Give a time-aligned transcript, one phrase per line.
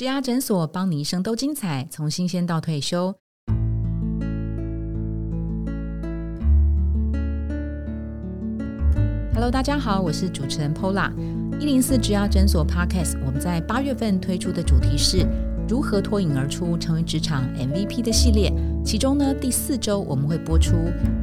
[0.00, 3.14] 植牙诊所帮你一生都精彩，从新鲜到退休。
[9.34, 11.12] Hello，大家好，我是主持人 Pola。
[11.60, 15.18] 一零四植牙诊所 Podcast，我们在八月份推出的主题是
[15.70, 18.52] 如何脱颖而出，成为职场 MVP 的系列。
[18.84, 20.74] 其中呢，第四周我们会播出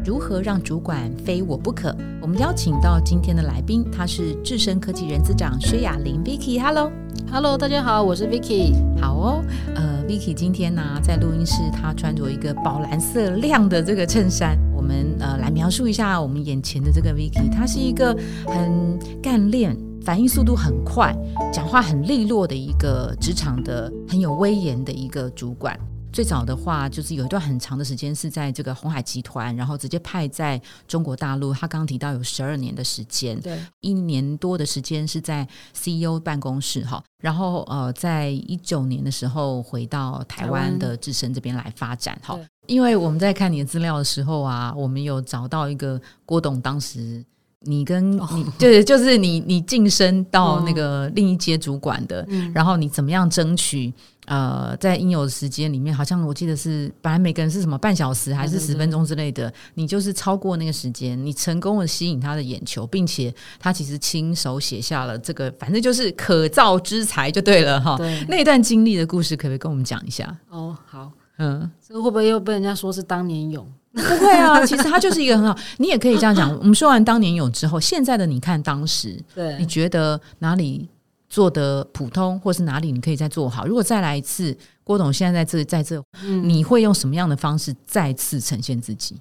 [0.05, 1.93] 如何让主管非我不可。
[2.21, 6.61] 我们邀请到今天的来宾，他是智深科技人资长薛雅玲 Vicky。
[6.61, 8.73] Hello，Hello，大家好，我是 Vicky。
[9.01, 9.43] 好哦，
[9.75, 14.57] 呃，Vicky 今天呢在录音室，她穿着一个宝蓝色亮的这个衬衫。
[14.73, 19.75] 我们呃来描述一下我们眼前的这个 Vicky，她是一个很干练、
[20.07, 21.13] 反应速度很快、
[21.51, 25.77] 讲话很利落的一个职场的很有威严的一个主管。
[26.13, 31.53] 最早的话，就是有一段很长的时间是在这个红海集团，然后直接派在中国大陆。
[31.53, 37.03] 他刚刚提到有十二年的时间，对，一年多的时间是在 CEO 办公室哈。
[37.21, 42.39] 然后呃，在一九年的时候回到台湾的智深这边来发展哈。
[42.67, 47.25] 因为我们在看你的资料的时候啊，我们有找到一个郭董当时。
[47.61, 48.19] 你跟你
[48.57, 53.93] 就是就是你你晋升到那个另一阶主管的，然后你怎么样争取？
[54.27, 67.97] 呃，在应有的时间里面，好像我记得是本来每个人是什么半小时还是十分钟之类的，你就是超过那个时间，你成功的吸引他的眼球，并且他其实亲手写下了这个，反正就是可造之才就对了哈。
[68.27, 70.37] 那段经历的故事，可不可以跟我们讲一下？
[70.49, 73.65] 哦，好，嗯，这个会不会又被人家说是当年勇？
[73.97, 76.49] 不会啊，其实他就是一个很好，你也可以这样讲。
[76.59, 80.87] 我们说完当年有之后，现在的你看当时，对，你觉得哪里
[81.27, 83.65] 做的普通，或是哪里你可以再做好？
[83.65, 86.01] 如果再来一次，郭董现在在这在这，
[86.43, 89.15] 你会用什么样的方式再次呈现自己？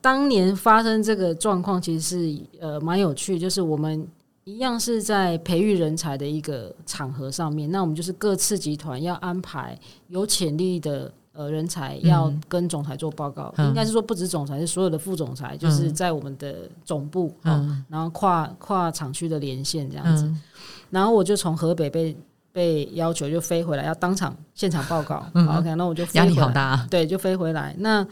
[0.00, 4.06] 当年发生这个状况，其实是呃蛮有趣，就是我们
[4.44, 9.78] 一样是在培育人才的一个场合上面，那我们就是各次集团要安排
[10.08, 11.12] 有潜力的。
[11.38, 20.28] 呃，人才要跟总裁做报告，应该是说不止总裁，是所有的副总裁，就是在我们的总部啊，然后跨跨厂区的连线这样子。
[20.90, 22.16] 然后我就从河北被
[22.52, 25.24] 被要求就飞回来，要当场现场报告。
[25.32, 27.72] OK，那我就压力好大，对，就飞回来。
[27.78, 28.04] 那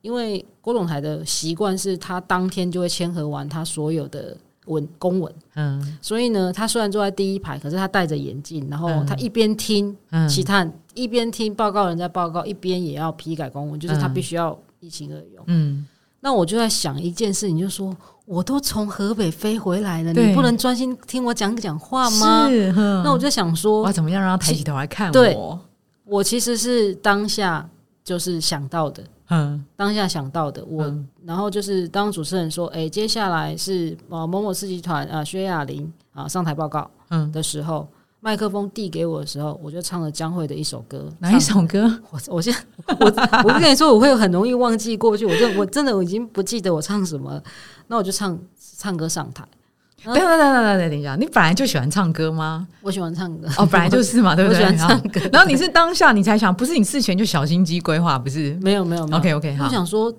[0.00, 4.34] 因为郭总裁的习惯是他当天就会签合完他所有的。
[4.66, 9.92] 文公文，嗯，所以呢，他虽然坐在第一排，可是他戴着眼镜，然后他一边听
[10.28, 10.64] 其他
[10.94, 15.44] 一边听报告人在报告，一边也要批改公文，就是他必须要一清二用。
[15.46, 15.86] 嗯，
[16.20, 17.94] 那我就在想一件事，你就说
[18.24, 22.48] 我都从河北飞回来了，你不能专心听我讲讲话吗？
[22.48, 25.58] 是，那我就想说，我怎么样让他抬起头来看我？
[26.04, 27.68] 我其实是当下
[28.04, 29.02] 就是想到的。
[29.30, 37.88] 嗯，当下想到的我，然后就是当主持人说：“哎，接下来是呃某某四集团啊，薛亚玲啊上台报告。”嗯的时候，
[38.24, 41.12] 麦克风递给我的时候，我就唱了江蕙的一首歌。
[41.18, 41.92] 哪一首歌？
[42.10, 42.54] 我我现
[42.86, 45.26] 我我不跟你说，我会很容易忘记过去。
[45.26, 47.42] 我就我真的我已经不记得我唱什么，
[47.88, 48.38] 那我就唱
[48.78, 49.44] 唱歌上台。
[50.04, 52.66] 等等等等等等一下，你本来就喜欢唱歌吗？
[52.80, 54.58] 我喜欢唱歌哦，本来就是嘛，对不对？
[54.62, 55.20] 喜欢唱歌。
[55.32, 58.54] 然后你是当下你才想，不是你事前就小心机规划，不是？
[58.62, 59.56] 没有没有没有，OK OK。
[59.60, 60.12] 我想说，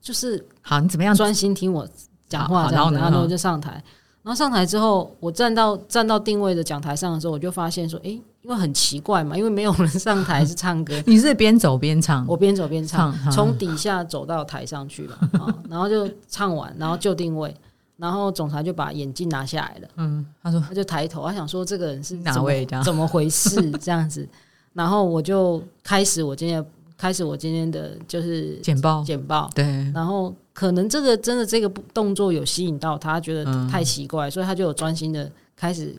[0.00, 1.86] 就是好，你怎么样专心听我
[2.28, 3.82] 讲话，然后然后我就上台。
[4.22, 8.10] 然后上台之后，我站到站到定位的讲台上的时候，我就发现说，哎，
[8.42, 10.94] 因为很奇怪嘛，因为没有人上台是唱歌。
[11.06, 12.24] 你是边走边唱？
[12.28, 17.54] 我边走边唱，从底下走到台上去了啊，然后就唱完，然后就定位。
[17.98, 19.88] 然后总裁就把眼镜拿下来了。
[19.96, 22.66] 嗯，他说他就抬头，他想说这个人是哪位？
[22.82, 23.70] 怎么回事？
[23.72, 24.28] 这样子。
[24.72, 26.64] 然后我就开始我今天
[27.02, 29.50] 开始我今天的就是简报简报。
[29.56, 29.64] 对。
[29.92, 35.96] 然后可能这个真的这个动作有吸引到他，觉得太奇怪，所以他就有专心的开始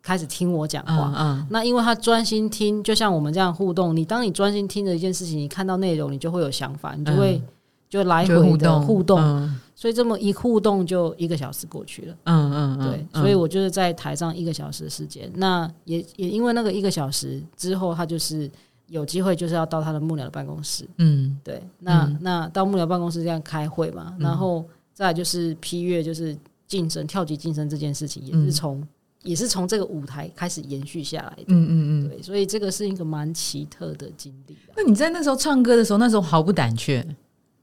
[0.00, 1.12] 开始听我讲话。
[1.18, 1.44] 嗯。
[1.50, 7.42] 那因为他专心听，就像我们这样互动，你当你专心听着一件事情，你看到内容，你就会有想法，你就会
[7.90, 9.52] 就来回的互动。
[9.74, 18.48] 所以这么一互动就一个小时过去了，嗯嗯嗯，对，所以我就是在台上一个小时的时间，那也也因为那个一个小时之后，他就是
[18.88, 26.36] 有机会就是要到他的幕僚的办公室，嗯，对，那那到幕僚办公室这样开会嘛，然后再就是批阅就是
[26.66, 28.86] 晋升跳级晋升这件事情，也是从
[29.22, 34.56] 也是从这个舞台开始延续下来的，嗯嗯嗯，对，所以这个是一个蛮奇特的经历。
[34.76, 37.04] 那你在那时候唱歌的时候，那时候毫不胆怯，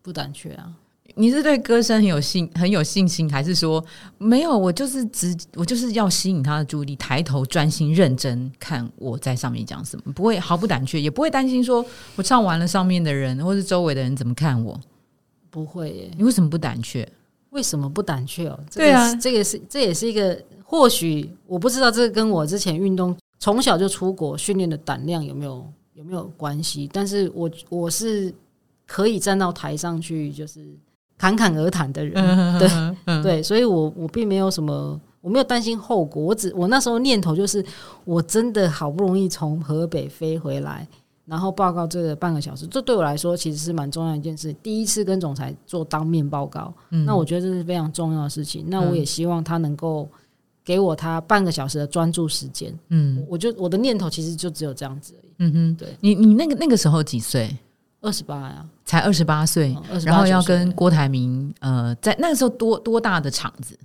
[0.02, 0.74] 不胆怯啊。
[1.16, 3.84] 你是对歌声很有信很有信心，还是说
[4.18, 4.58] 没有？
[4.58, 14.80] 我就是只我就是要吸引他的注意力，抬头专心认真看我在上面讲什么，不会毫不胆怯，也不会担心说我唱完了上面的人或是周围的人怎么看我。
[15.50, 17.08] 不会耶，你为什么不胆怯？
[17.52, 18.60] 为什么不胆怯哦？
[18.74, 25.64] 对啊，这个是这也是一个或许我不知道，这个跟我之前运动从小就出国训练的胆量有没有
[25.94, 26.90] 有没有关系？
[26.92, 28.34] 但是我我是
[28.88, 30.76] 可以站到台上去，就是
[31.24, 32.60] 侃侃而谈的人，
[33.06, 36.22] 对对，所以我我并没有什么，我没有担心后果。
[36.22, 37.64] 我只我那时候念头就是，
[38.04, 40.86] 我真的好不容易从河北飞回来，
[41.26, 44.52] 然后报告这个半个小时，这对我来说其实是蛮重要一件事。
[44.62, 48.66] 第一次跟总裁做当面报告，那我觉得这是非常重要的事情。
[48.68, 50.10] 那我也希望他能够。
[50.66, 57.54] 给我他半个小时的专注时间，嗯，我就我的念头其实就只有这样子而已，嗯哼，对你你那个那个时候几岁？
[58.04, 63.76] 二十八呀，才二十八岁，然后要跟郭台铭，呃，在那个时候多多大的场子？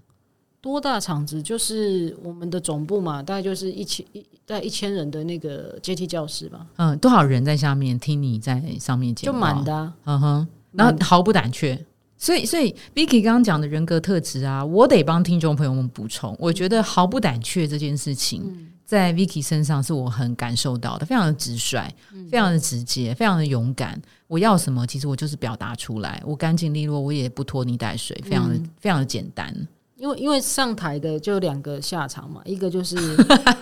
[0.60, 1.40] 多大场子？
[1.40, 6.66] 就是我们的总部嘛，大概就是一千一大概一千人的那个阶梯教室吧。
[6.76, 9.32] 嗯，多少人在下面听你在上面讲？
[9.32, 11.86] 就满的，嗯哼，然后毫不胆怯。
[12.20, 16.34] 所以，所以 Vicky 刚刚讲的人格特质啊，我得帮听众朋友们补充。
[16.40, 21.94] 我觉得毫不胆怯这件事情，在 Vicky 身上是我很感受到的，非常的直率，
[22.30, 24.00] 非常的直接，非常的勇敢。
[24.26, 29.54] 我要什么，其实我就是表达出来，我干净利落，我也不拖泥带水，非常的非常的简单。
[29.96, 32.96] 因为因为上台的就两个下场嘛，一个就是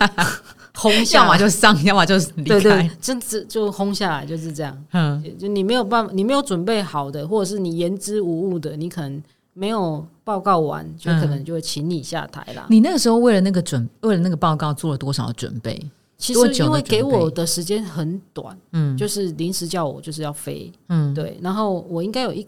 [0.73, 4.85] 轰下，要么就上，要么就是离开，真就就轰下来就是这样。
[4.93, 9.21] 嗯，就你没有办法，你没有准备好的，或者是你言之无物的，你可能
[9.57, 12.67] 没有报告完，就可能就会请你下台啦。
[12.69, 15.81] 你那个时候为了那个准，为了那个报告做了多少准备？
[16.17, 22.47] 其实因为给我的时间很短，嗯，就是临时叫我就是要飞，嗯，对，然后我应该有一。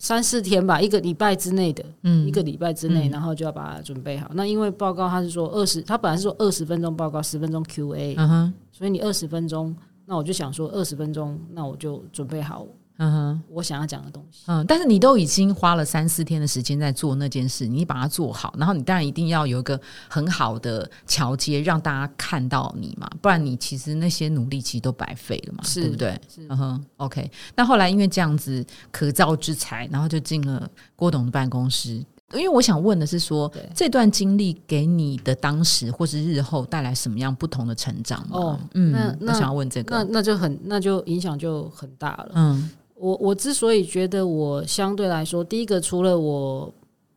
[0.00, 4.30] 三四天吧，一个礼拜之内的，嗯，一个礼拜之内，然后就要把它准备好。
[4.32, 9.74] 那因为报告他是说二十，他本来是说二十分钟报告，十分钟 Q&A，嗯哼，所以你二十分钟，
[10.06, 12.64] 那我就想说二十分钟，那我就准备好。
[12.98, 14.42] 嗯哼，我想要讲的东西。
[14.46, 26.20] 嗯，但是你都已经花了三四天的时间在做那件事，你把它做好，然后你当然一定要有一个很好的桥接，让大家看到你嘛，不然你其实那些努力其实都白费了嘛，对不对？
[26.48, 27.30] 嗯哼，OK。
[27.54, 32.04] 那后来因为这样子可造之才，然后就进了郭董的办公室。
[32.34, 38.22] 因为我想问的是，说这段经历给你的当时或是日后带来什么样不同的成长？
[38.30, 42.32] 哦，嗯，那我想要问这个，那那就很那就影响就很大了。
[42.34, 42.70] 嗯。
[42.98, 46.72] 我我之所以觉得我相对来说，第一个除了我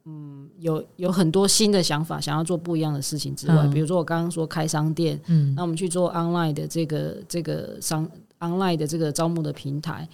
[0.05, 8.07] 嗯有有很多新的想法，想要做不一样的事情之外，比如说我刚刚说开商店，嗯，那我们去做 online 的这个这个商
[8.39, 10.07] online 的这个招募的平台。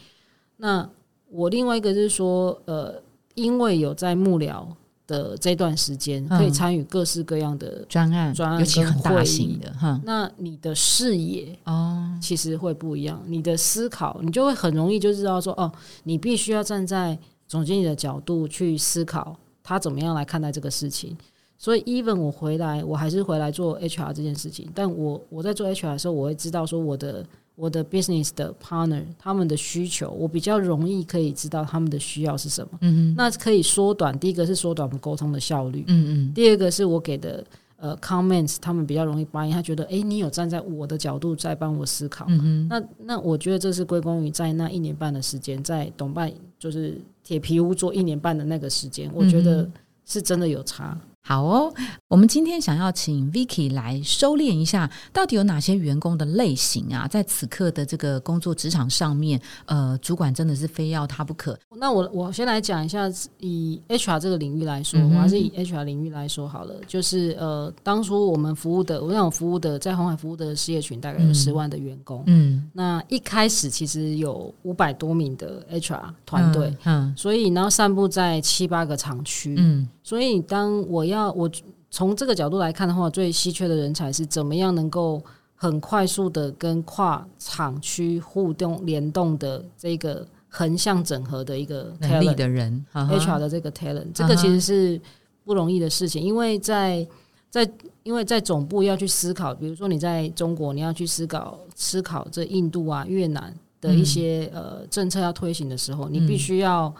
[0.55, 0.89] 那
[1.29, 3.01] 我另外一个就是说，呃，
[3.35, 4.65] 因为有在幕僚。
[5.07, 9.99] 的这段时间可以参与各式各样的专案，专案尤其很大型的哈。
[10.03, 13.23] 那你的视野哦，其实会不一样。
[13.25, 15.71] 你的思考，你就会很容易就知道说，哦，
[16.03, 17.17] 你必须要站在
[17.47, 21.17] 总经理的角度去思考，他怎么样来看待这个事情。
[21.57, 24.69] 所以，even 我回来，我还是回来做 HR 这件事情。
[24.75, 27.25] 但我我在做 HR 的时候，我会知道说我的。
[27.57, 32.77] 我的 business 的 partner 他们的需求，我比较容易可以知道他们的需要是什么。
[32.81, 35.83] 嗯那可以缩短，第一个是缩短我们沟通的效率。
[35.87, 36.33] 嗯嗯。
[36.35, 37.43] 第二个是我给的
[37.77, 42.27] 呃 comments，他们比较容易发应，他觉得哎，你有站在我的角度在帮我思考。
[42.29, 49.67] 嗯那那我觉得这是归功于在那一年半的时间，在董办就是铁皮屋做一年半的那个时间，我觉得
[50.05, 50.95] 是真的有差。
[51.23, 51.73] 好哦，
[52.07, 57.05] 我们今天想要请 Vicky 来收敛一下，到底有哪些员工的类型啊？
[57.05, 61.59] 在此刻的这个工作职场上面，呃，主管真的是非要他不可。
[61.75, 66.75] 那我我先来讲一下，以 HR 这个领域来说，我还是以 HR 领域来说好了。
[66.87, 72.23] 就是呃，当初我们服务的，我让我服务的，在红海服务的事业群大概有十万的员工。
[72.27, 79.89] 嗯，那一开始其实有五百多名的 HR 团队，嗯，所以然后散布在七八个厂区，嗯。
[80.07, 81.51] 所以，当我要我
[81.91, 85.21] 从这个角度来看的话，最稀缺的人才是怎么样能够
[85.53, 95.01] 很快速的跟跨厂区互动联动的这个横向整合的一个能力的人，HR 的这个 talent，这个其实是
[95.43, 97.05] 不容易的事情，因为在
[97.49, 97.69] 在
[98.03, 106.95] 因为在总部要去思考，比如说你在中国，你要去思考思考这印度啊、越南的一些呃政策要推行的时候，你必须要。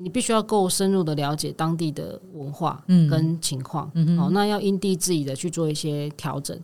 [0.00, 6.58] 你必须要够深入的了解当地的文化跟情况，好，那要因地制宜的去做一些调整，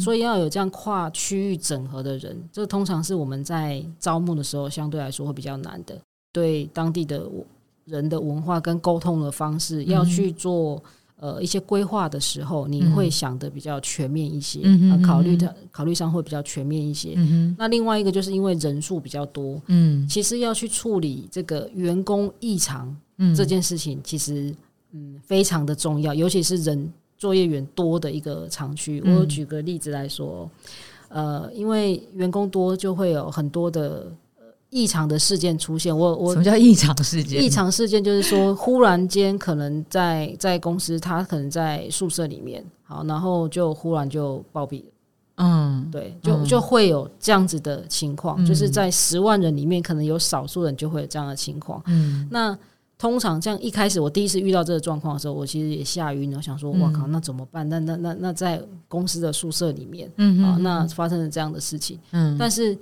[0.00, 6.00] 所以要有这样跨区域整合的人，这通常是我们在招募的时候相对来说会比较难的，
[6.32, 7.30] 对当地的
[7.84, 10.82] 人的文化跟沟通的方式要去做。
[11.20, 14.60] 呃，一些规划的时候，你会想的比较全面一些，
[15.04, 17.14] 考虑的考虑上会比较全面一些。
[17.58, 22.96] 那另外一个就是因为人数比较多，嗯，其实要去处理这个员工异常
[23.36, 24.54] 这件事情，其实
[24.92, 29.02] 嗯非常的重要，尤其是人作业员多的一个厂区。
[29.04, 30.48] 我举个例子来说，
[31.08, 34.06] 呃，因为员工多，就会有很多的
[34.70, 35.96] 异常的事件出现。
[35.96, 37.42] 我我什么叫异常事件？
[37.42, 44.86] 异常事件就是说，忽然间可能在在公司，他可能在宿舍里面，好，然后就忽然就暴毙了。
[45.36, 51.82] 嗯，对，就就会有这样子的情况，就是在十万人里面，可能有少数人就会有这样的情况。
[51.86, 52.58] 嗯，那
[52.98, 57.66] 通常这样一开始我第一次遇到这个状况的时候，我其实也吓晕了，想说哇靠，那怎么办？
[57.68, 62.76] 那那那那在公司的宿舍里面，嗯啊，那发生了这样的事情，嗯，但是。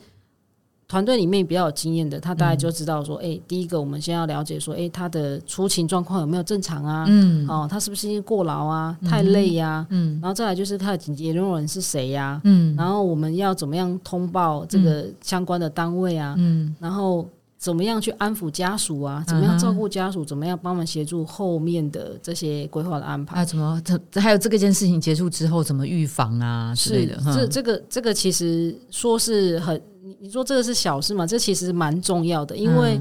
[0.88, 7.05] 团队里面比较有经验的，他大概就知道说，哎，第一个我们先要了解说，哎，他的出勤状况有没有正常啊？
[7.09, 9.85] 嗯，哦，他是不是因为过劳啊、太累呀？
[9.90, 12.40] 嗯，然后再来就是他的紧急联络人是谁呀？
[12.45, 16.37] 嗯，然后我们要怎么样通报这个相关的单位啊？
[16.38, 17.28] 嗯，然后
[17.59, 19.25] 怎么样去安抚家属啊？
[19.26, 20.25] 怎么样照顾家属？
[20.25, 23.40] 怎么样帮忙协助后面的这些规划的安排？
[23.40, 27.21] 啊，怎么这还有这个件事情结束之后怎么预防啊之类的？
[27.35, 29.83] 这这个这个其实说是很。
[30.06, 31.26] 你你说这个是小事嘛？
[31.26, 33.00] 这其实蛮重要的，因为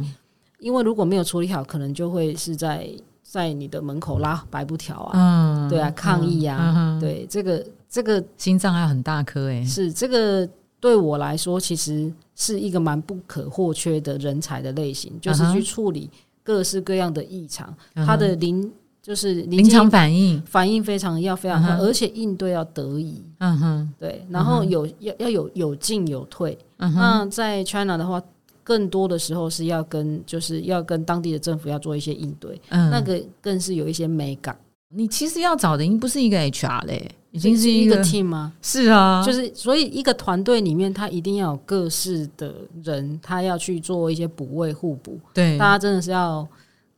[0.59, 2.89] 因为如果没有处理好，可能就会是在
[3.21, 16.09] 在你的门口拉白布条啊，对啊，抗议啊，对这个这个心脏还很大颗哎，是这个对我来说其实是一个蛮不可或缺的人才的类型，就是去处理
[16.41, 18.71] 各式各样的异常，他的临。
[19.05, 23.21] 就是临场反应，反应非常要非常快，而且应对要得宜。
[23.37, 26.57] 嗯哼，对，然后有要要有有进有退。
[26.77, 28.19] 那在 China 的话，
[28.63, 32.59] 更多的时候是要跟就是要跟当地的政府要做一些应对。
[32.69, 34.57] 嗯，那个更是有一些美感。
[34.89, 38.53] 你其实要找的已经不是一个 HR 嘞，已经是一个 team 吗？
[38.63, 45.19] 是啊，就是所以一个团队里面，他一定要有各式的人，他要去做一些补位互补。
[45.31, 46.47] 对，大家真的是要。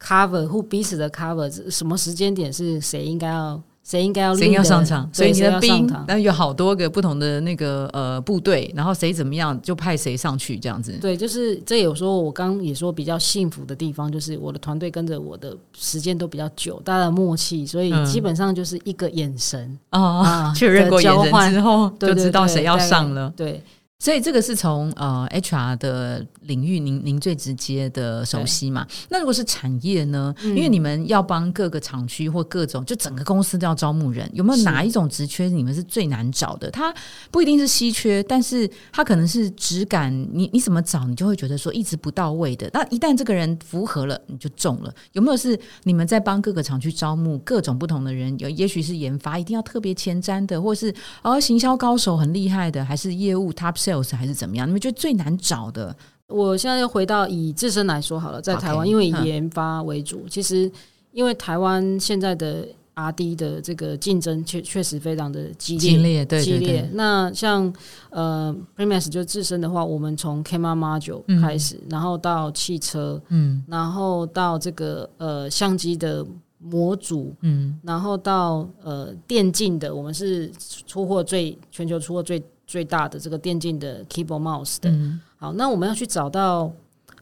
[0.01, 5.09] Cover 或彼此的 cover，什么时间点是谁应该要谁应该要谁要上场？
[5.13, 10.91] 所以你的兵，然后有好多个不同的那个呃部队，然后谁怎么样就派谁上去这样子。
[10.99, 23.31] 对，就是这有时候我刚也说比较幸福的地方，就是我的团队跟着我的时间都比较久，大家的默契，所以基本上就是一个眼神啊，确认过眼神之后就知道谁要上了。
[23.37, 23.63] 对。
[23.99, 28.85] 所以这个是从呃 HR 的领域，您您最直接的熟悉嘛？
[29.09, 30.33] 那如果是产业呢？
[30.43, 36.69] 因为你们要帮各个厂区或各种，就整个公司都要招募人，有没有哪一种职缺你们是最难找的？
[36.69, 36.93] 它
[37.31, 42.69] 不一定是稀缺，但是它可能是质感，你你怎么找，你就会觉得说一直不到位的。
[42.73, 44.93] 那一旦这个人符合了，你就中了。
[45.13, 48.37] 有没有是你们在帮各个厂区招募各种不同的人？
[48.37, 53.86] 有也许是研发一定要特别前瞻的，或是哦行销高手很厉害的，还是业务 top。
[53.87, 54.67] Sales 还是怎么样？
[54.67, 55.95] 你们觉得最难找的？
[56.27, 60.69] 我现在又回到以自身来说好了，在台湾，因为以研发为主，其实
[61.13, 66.89] 因为台湾现在的 R D 的这个竞争确确实非常的激烈，激烈。
[66.91, 67.73] 那像
[68.09, 76.25] 呃 p r e m i s 就自身的话，我们从 Camera Module 开始，然后到汽车，嗯，然后到这个呃相机的
[76.59, 80.51] 模组，嗯，然后到呃电竞的，我们是
[80.85, 82.43] 出货最全球出货最。
[82.67, 84.93] 最大的这个电竞的 keyboard mouse 的，
[85.37, 86.69] 好，那我们要去找到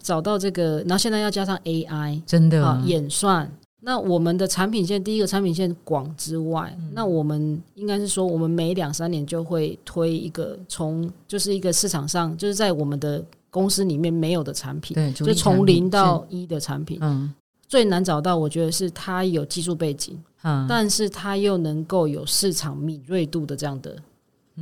[0.02, 3.50] 找到这个，然后现在要加上 AI，真的演算。
[3.82, 16.98] 那我们的产品线，第一个产品线广之外，那我们应该是说，我们每两三年就会推一个从就是一个市场上就是在我们的公司里面没有的产品，对，就从零到一的产品。
[17.00, 17.32] 嗯，
[17.68, 23.96] 最难找到，我觉得是它有技术背景，嗯，但是它又能够有市场敏锐度的这样的。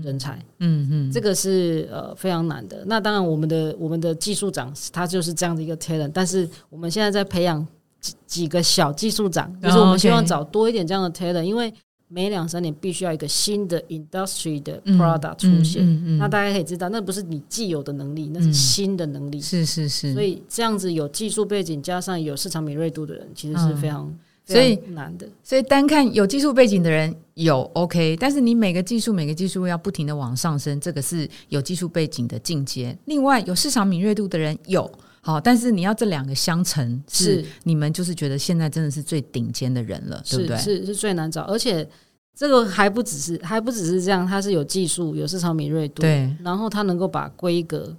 [0.01, 2.83] 人才，嗯嗯，这个是呃非常难的。
[2.87, 7.65] 那当然，我们的我们的技术长他就是这样的一个 talent，但是我们现在在培养
[8.01, 11.71] 几几个小技术长，就是我们希望找多一点这样的 talent，因为
[12.07, 16.17] 每两三年必须要一个新的 industry 的 product 出现。
[16.17, 19.39] 那大家可以知道，那不是你既有的能力，那是新的能力。
[19.39, 20.13] 是是是。
[20.13, 24.11] 所以这样子有技术背景加上有市场敏锐度的人，其实是非常。
[24.45, 32.97] 所以难的，所以单看有技术背景的人有 OK，但是你每个技术每个技术要不停的往上升，这个是有技术背景的进阶。
[33.05, 40.57] 另外有市场敏锐度的人有好，但是你要这两个相乘，是你们就是觉得现在真的是最顶尖的人了，对不对？
[40.57, 41.87] 是是最难找，而且
[42.35, 47.95] 这个还不只是还不只是这样，它是有技术有市场敏锐度，对，然后它能够把规格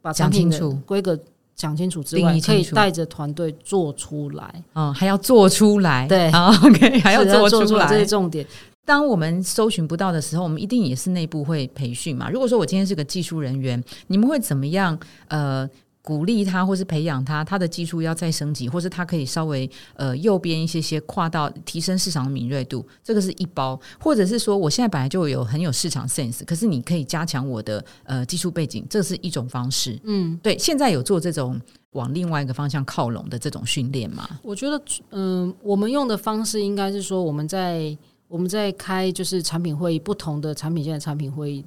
[0.00, 1.18] 把产品的规格。
[1.58, 8.46] 讲清楚之外，可以带着团队做出来，嗯，还要做出来，对，OK， 还要做出来，这是重点。
[8.86, 12.30] 当我们搜寻不到的时候，我们一定也是内部会培训嘛。
[12.30, 14.98] 如果说我今天是个技术人员，你们会怎么样？
[15.26, 15.68] 呃，
[16.08, 30.00] 鼓励他，或是培养他，他的技术要再升级，或是他可以稍微呃右边一些些跨到提升市场敏锐度，这个是一包，或者是说我现在本来就有很有市场 sense，可是你可以加强我的呃技术背景，这是一种方式。
[30.04, 31.60] 嗯，对，现在有做这种
[31.90, 34.26] 往另外一个方向靠拢的这种训练吗？
[34.42, 37.94] 我觉得，嗯，我们用的方式应该是说我们在。
[38.28, 41.64] 我们在开就是产品会议，不同的产品线的产品会议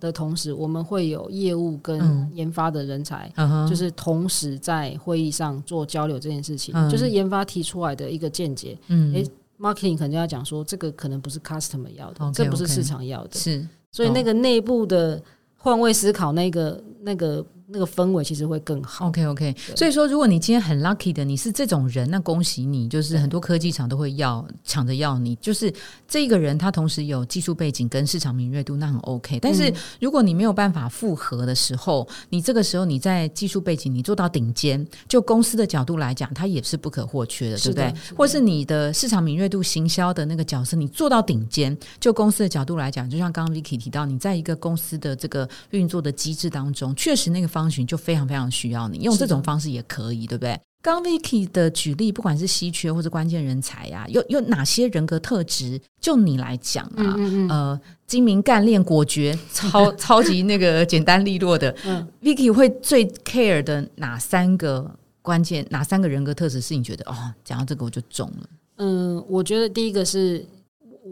[0.00, 3.30] 的同时，我们会有业务跟研发的人才，
[3.68, 8.78] 就是同时在会议上做交流这件事情，就是研发提出来的一个见解。
[8.88, 15.22] 诶 m a r k e t i n g 可能要讲说，这个可能不是 customer 要的，这不是市场要的，是，所以那个内部的
[15.56, 17.44] 换位思考，那个那个。
[17.70, 19.08] 那个氛围其实会更好。
[19.08, 25.36] OK OK，所以说，如果你今天很 lucky 的，你是这种人，那恭喜你，就是很多科技厂都会要抢着要你。
[25.36, 25.70] 就是
[26.06, 29.38] 这个人，他同时有技术背景跟市场敏锐度，那很 OK。
[29.38, 29.70] 但是
[30.00, 37.94] 如果你没有办法复合的时候，你这个时候你在技术背景你做到顶尖，就公司的角度来讲，它也是不可或缺的，对不对？
[38.16, 47.57] 或是你的市场敏锐度、行销的那个角色，你做到顶尖，就公司的角度来讲，就像刚刚 Vicky 提到，你在一个公司的这个运作的机制当中，确实那个。
[47.58, 50.58] 方寻就非常非常需要你，用这种方式也可以，对不对？
[50.80, 55.80] 刚 Vicky 的举例，不管是稀缺或者关键人才呀，有有哪些人格特质？
[56.00, 57.16] 就你来讲啊，
[57.48, 61.74] 呃，精明干练果决，超 超级那个简单利落的
[62.22, 65.66] ，Vicky 会最 care 的哪三个关键？
[65.70, 68.48] 哪三个人格特质是你觉得哦，讲到这个我就中了？
[68.76, 70.46] 嗯，我觉得第一个是。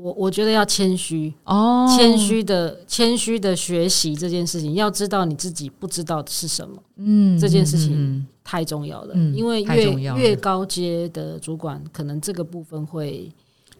[0.06, 6.80] 我我觉得要谦虚哦，谦虚的谦虚的学习这件事情，要知道你自己不知道的是什么。
[6.98, 13.28] 嗯，这件事情太重要了，因为越越高阶的主管，可能这个部分会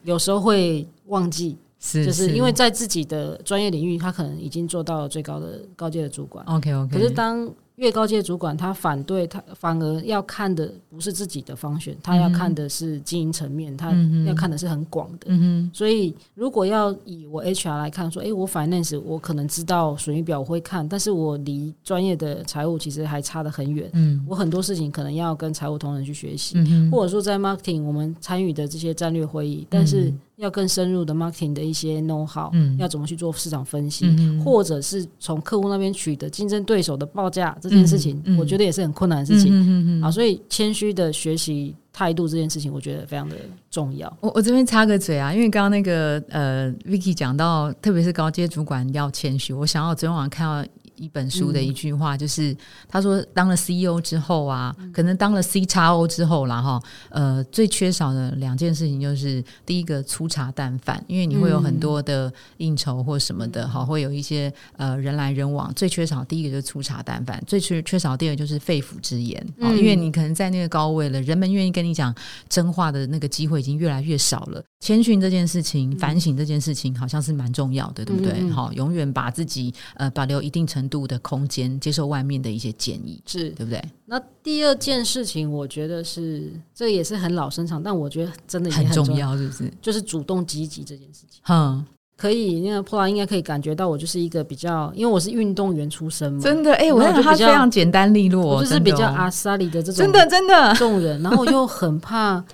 [0.02, 6.45] 有时候会忘记，是就是因为在自己的专业领域，他可能已经做到了最高的高阶的主管。
[6.47, 13.92] OK OK，可是当越高阶主管他反对他，反而要看的不是自己的方选，他要看的是经营层面，他
[14.26, 15.30] 要看的是很广的。
[15.73, 23.90] 所以，如果要以我 HR 来看，说，哎，我 finance 我可能知道损益表我会看，但是我离专业的财务其实还差得很远。
[23.92, 26.56] 嗯，我很多事情可能要跟财务同仁去学习，
[26.91, 30.12] 或者说在 marketing 我们参与的这些战略会议，但是。
[30.36, 34.06] 要更深入的 marketing 的一些 know how，要怎么去做市场分析，
[34.44, 40.02] 或者是从客户那边取得竞争对手的报价这件事情，我觉得也是很困难的事情。
[40.02, 43.36] 啊，所以谦虚的学习态度这件事情，我觉得非常的
[43.70, 44.14] 重要。
[44.20, 50.70] 我我这边插个嘴啊，因为刚刚那个呃 Vicky 讲到，特别是高阶主管要谦虚，我想要昨天晚上看到。
[50.97, 52.56] 一本书的一句话就是，
[52.89, 72.15] 他说当了 CEO 之后啊，可能当了 C 叉 O 之后了哈，呃，最缺少的两件事情就是第一个粗茶淡饭，因为你会有很多的应酬或什么的哈，会有一些呃人来人往，最缺少第一个就是粗茶淡饭，最缺缺少第二个就是肺腑之言啊，因为你可能在那个高位了，人们愿意跟你讲
[72.49, 74.63] 真话的那个机会已经越来越少了。
[74.80, 78.49] 谦逊这件事情，反省这件事情，好像是蛮重要的，对不对？
[78.50, 83.82] 好，永远把自己呃保留一定程度的空间，接受外面的一些建议，是对不对？
[84.04, 89.72] 那第二件事情，我觉得是这也是很老生常，但我觉得真的很重要，是不是？
[89.80, 91.40] 就是主动积极这件事情。
[91.49, 91.84] 嗯，
[92.16, 102.44] 可以，那个普拉应该可以感觉到，我就是一个比较，因为我是运动员出身嘛，真的，哎，我觉得他非常简单利落，就是比较阿萨里的这种，真的真的众人，然后又很怕。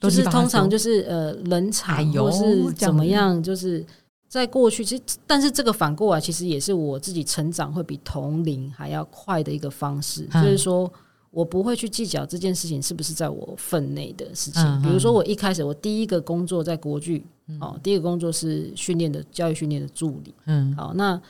[0.00, 3.84] 就是通常就是呃冷场或是怎么样，就是
[4.30, 10.90] 在过去其实，但是这个反过来其实也是我自己成长会比同龄还要快的一个方式，就是说
[11.32, 14.82] 我不会去计较这件事情是不是在我分内的事情。
[14.82, 17.26] 比如说我一开始我第一个工作在国剧
[17.60, 21.20] 哦，第一个工作是训练的教育训练的助理，嗯，好，那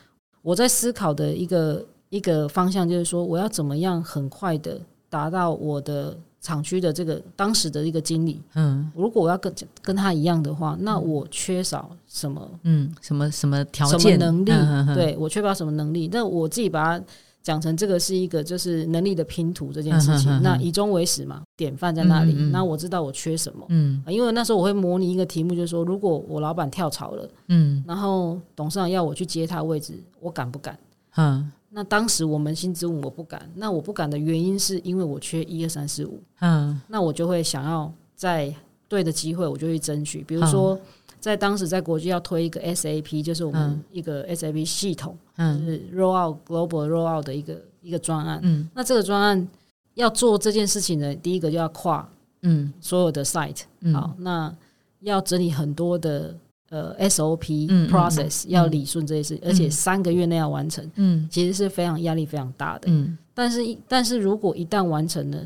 [0.42, 6.14] 我在思考的一个一个方向就是说，我要怎么样很快的达到我的。
[6.40, 12.50] 厂区的这个当时的一个经理，嗯，如果我要跟跟他一样的话，那我缺少什么？
[12.62, 14.50] 嗯，什么什么条件能力？
[14.94, 16.08] 对我缺乏什么能力？
[16.10, 17.04] 那我自己把它
[17.42, 20.30] 讲成这个是一个就是能力的拼图这件事情。
[20.42, 22.32] 那以终为始嘛，典范在那里。
[22.50, 23.66] 那我知道我缺什么？
[23.68, 30.78] 嗯，因为那时候我会模拟一个题目，就是说，如果我老板跳槽了，嗯，然后董事长要我去接他位置，我敢不敢？
[31.16, 31.52] 嗯。
[31.72, 33.48] 那当时我扪心自问，我不敢。
[33.54, 36.20] 那我不敢的原因是因为我缺一二三四五。
[36.40, 38.52] 嗯，那我就会想要在
[38.88, 40.24] 对的机会，我就会争取。
[40.24, 40.78] 比如说，
[41.20, 48.40] 在当时在国际要推一个 SAP，就是我们一个 SAP 系统，就是 roll out global roll out 的一个一个专案。
[48.42, 49.48] 嗯，那这个专案
[49.94, 52.08] 要做这件事情呢，第一个就要跨
[52.42, 53.62] 嗯所有的 site。
[53.92, 54.52] 好，那
[55.00, 56.34] 要整理很多的
[56.70, 62.88] 呃 SOP process 要理顺这些事，而且三个月内要完成，嗯，其实是非常压力非常大的。
[62.90, 65.38] 嗯，但是但是如果一旦完成了，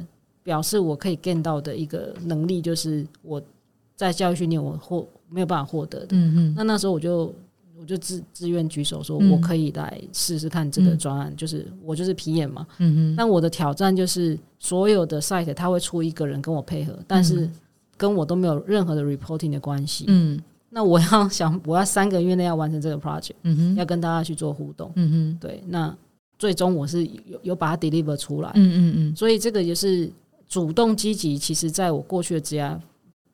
[0.43, 3.43] 表示我可以 get 到的一个能力，就是我
[3.97, 6.09] 在教育训练我获没有办法获得的。
[6.11, 7.35] 嗯嗯，那那时候我就。
[7.77, 12.65] 我就自自愿举手说，我可以来试试看这个专案，就是我就是皮演嘛。
[12.79, 13.15] 嗯嗯。
[13.17, 17.51] 但我的挑战就是所有的 site 他会出一个人跟我配合，但是
[17.97, 20.05] 跟我都没有任何的 reporting 的关系。
[20.07, 20.41] 嗯。
[20.75, 24.91] 那我要 想，我要三个月内要完成这个 project，嗯哼，要跟大家去做互动。
[24.97, 25.39] 嗯哼。
[25.41, 25.97] 对，那
[26.37, 28.51] 最终我是有有把它 deliver 出来。
[28.57, 29.17] 嗯嗯嗯。
[29.17, 30.11] 所以这个也是
[30.49, 32.81] 主动积极，其实在我过去的职业。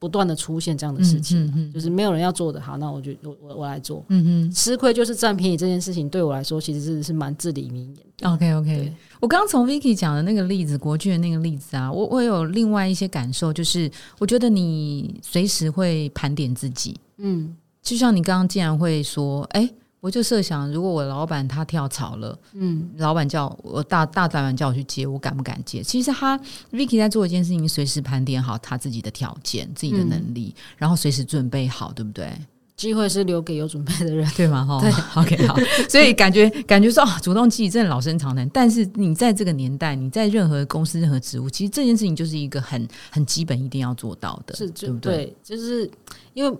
[0.01, 4.03] 不断的出现这样的事情，就是没有人要做的好，那我就我我我来做。
[4.09, 8.33] 嗯嗯，吃亏就是占便宜这件事情，对我来说其实是是蛮至理名言。
[8.33, 16.97] OK OK，我刚刚从 Vicky 讲的那个例子，国剧的那个例子啊，我我有另外一些感受，就是我觉得你随时会盘点自己。
[17.19, 19.71] 嗯，就像你刚刚竟然会说，哎。
[20.01, 25.83] 我就设想，如果我老板他跳槽了，嗯，老板叫我大大老板叫我去接，我敢不敢接？
[25.83, 26.39] 其实他
[26.73, 32.33] Vicky 在做一件事情，随时盘点好他自己的条件、自己的能力，然后随时准备好，对不对？
[32.77, 34.65] 机会是留给有准备的人，对吗？
[34.65, 34.91] 哈，对，
[35.23, 35.55] OK，好。
[35.87, 38.49] 所以感觉感觉说啊，主动积极真的老生常谈。
[38.49, 45.37] 但是你在这个年代，你在任何公司、任何职务，其实这件事情就是一个很很基本、一定要做到的，是，对不对？
[45.45, 45.91] 就是
[46.33, 46.59] 因为。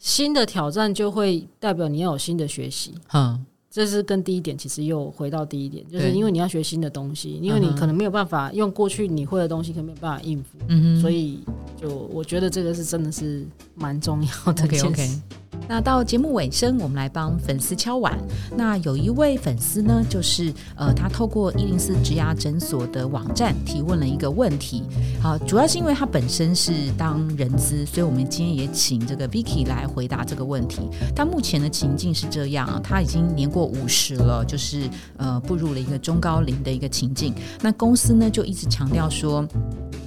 [0.00, 3.38] 新的挑战就会代表你要有新的学习，嗯，
[3.70, 11.44] 这是跟第一点其实又回到第一点，就是因为你要学新的东西，因为你可能没有办法用过去你会的东西，可能没有办法应付，嗯所以
[11.80, 14.64] 就我觉得这个是真的是蛮重要的。
[14.64, 15.20] OK。
[15.68, 18.18] 那到节目尾声，我们来帮粉丝敲碗。
[18.56, 24.82] 那有一位粉丝呢，就是呃，他透过一零四植牙诊所的网站提问了一个问题。
[25.22, 30.80] 好，主要是因为他本身是当人资，所以我们今天也请这个 Vicky 来回答这个问题。
[31.14, 37.32] 他目前的情境是这样，他已经年过五十了，就是呃，步入了一个中高龄的一个情境。
[37.60, 39.46] 那公司呢，就一直强调说。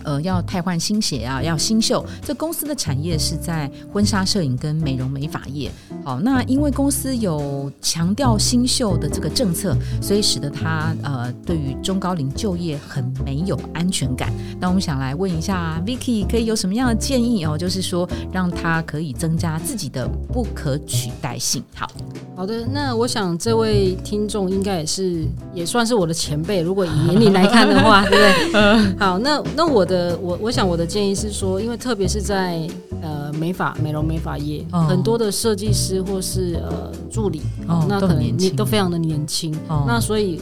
[0.06, 2.06] 呃，要汰换新血啊，要新秀。
[2.22, 5.72] 这公司的产业是在婚纱摄影跟美容美发业。
[6.06, 14.32] 好，那因为公司有强调新秀的这个政策，所以使得他呃，对于中高龄就业很没有安全感。
[14.60, 17.58] 那我们想来问一下 Vicky，可以有什么样的建议哦？
[17.58, 21.64] 就是说，让他可以增加自己的不可取代性。
[21.74, 21.90] 好，
[22.36, 22.64] 好的。
[22.72, 28.16] 那我想这位听众应该也是也算是我的前辈，如果以年龄来看的话，对不
[28.52, 28.96] 对？
[29.00, 30.04] 好，那那我的。
[30.04, 32.68] 呃，我我想我的建议是说，因为特别是在
[33.04, 37.42] 呃美发、美容美发业，很多的设计师或是呃助理，
[37.88, 39.54] 那可能你都非常的年轻，
[39.86, 40.42] 那所以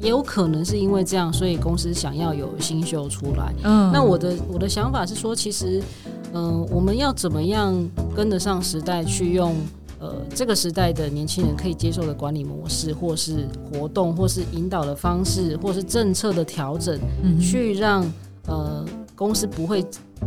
[0.00, 3.54] 也有可能是因为这样，所以公司想要有新秀出来。
[3.64, 5.82] 嗯，那我的我的想法是说，其实
[6.34, 7.74] 嗯，我们要怎么样
[8.14, 9.56] 跟得上时代，去用
[9.98, 17.00] 呃这个时代的年轻人可以接受的管理模式，或是活动，或是引导的方式，或是政策的调整，
[17.40, 18.04] 去让。
[18.46, 19.82] 呃，公司不会。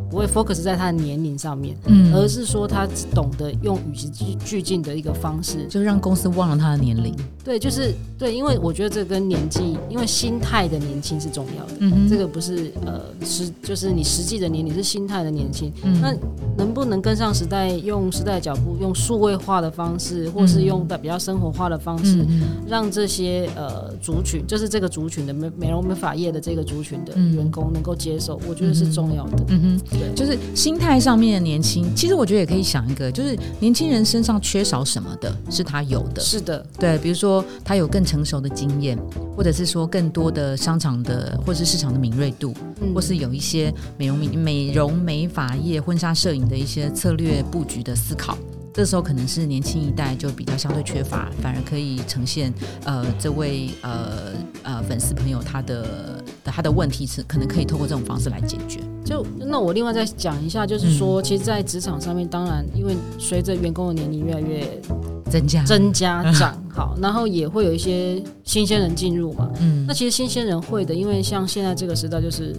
[0.10, 4.08] 不会 focus 在他的年龄上面，嗯，而是说他懂得用与时
[4.44, 7.14] 俱进的一个方式，就让公司忘了他的年龄。
[7.44, 11.74] 对，就是对，因为我觉得这跟年纪，因为心态的年轻是重要的。
[11.80, 15.72] 嗯哼，这个不是呃实，就是你实际的年龄是心态的年轻。
[15.84, 16.14] 嗯，那
[16.58, 22.26] 能不能跟上时代，用时代的脚步，用数位化的方式，或是用的比较生活化的方式，
[22.68, 29.44] 让这些呃族群，就是这个族群的美美容美发业的这个族群的员工能够接受，我觉得是重要的。
[29.50, 29.77] 嗯哼。
[30.16, 36.22] 就是心态上面的年轻，其实我觉得也可以想一个，就是年轻人身上缺少什么的，是他有的。
[36.22, 38.98] 是的，对，比如说他有更成熟的经验，
[39.36, 42.54] 或者是说更多的商场的或是市场的敏锐度，
[42.94, 48.38] 或是有一些美容美美容美发业、婚纱摄影的一些策略布局的思考。
[48.78, 52.54] 这时候可能是年轻一代就比较相对缺乏，反而可以呈现
[52.86, 58.80] 呃这位呃呃粉丝朋友他的他的问题是可能可以透过这种方式来解决。
[59.04, 64.80] 就那我另外再讲一下，就是说，其实，在职场上面，当然因为随着员工的年龄越来越
[65.28, 69.50] 增加增加长好，然后也会有一些新鲜人进入嘛。
[69.60, 72.56] 嗯，那其实新鲜人会的，因为像现在这个时代就是。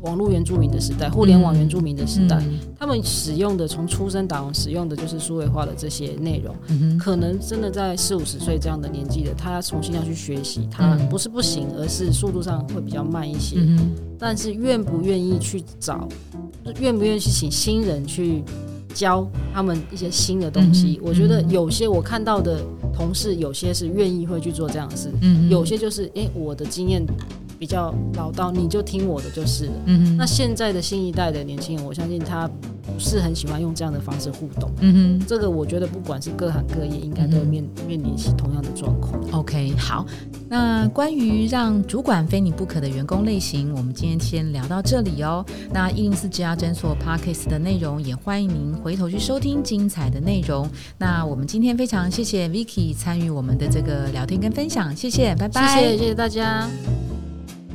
[0.00, 2.42] 网络原住民的时代，互联网原住民的时代，
[2.78, 13.56] 他们使用的从出生打完使用的就是数位化的这些内容，可能真的在四五十岁这样的年纪的，他重新要去学习，他不是不行，而是速度上会比较慢一些。
[14.18, 16.08] 但是愿不愿意去找，
[16.80, 18.42] 愿不愿意去请新人去
[18.92, 21.00] 教他们一些新的东西？
[21.02, 22.60] 我觉得有些我看到的
[22.92, 25.10] 同事，有些是愿意会去做这样的事，
[25.48, 27.04] 有些就是哎，我的经验。
[27.62, 29.72] 比较老道，你就听我的就是了。
[29.84, 34.68] 嗯那现在的新一代的年轻人，我相信他不是很喜欢用这样的方式互动。
[34.80, 39.22] 嗯哼，这个我觉得不管是各行各业，应该都面面临起同样的状况。
[39.30, 40.04] OK，好，
[40.48, 45.46] 那关于让主管非你不可的员工类型，我们今天先聊到这里哦。
[45.72, 50.68] 那一零四职涯诊所 Parkes 的内容，也欢迎您回头去收听精彩的内容。
[50.98, 56.68] 那我们今天非常谢谢 Vicky 参与我们的这个聊天跟分享，谢谢，拜拜，谢谢，谢谢大家。